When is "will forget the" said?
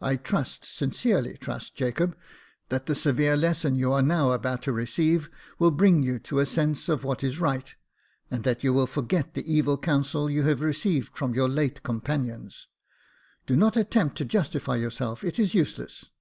8.72-9.44